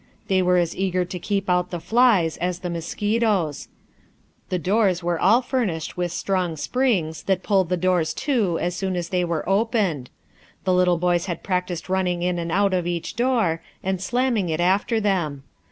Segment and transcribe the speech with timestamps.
[0.29, 3.67] They were as eager to keep out the flies as the mosquitoes.
[4.49, 8.95] The doors were all furnished with strong springs, that pulled the doors to as soon
[8.95, 10.09] as they were opened.
[10.63, 14.59] The little boys had practised running in and out of each door, and slamming it
[14.59, 15.43] after them.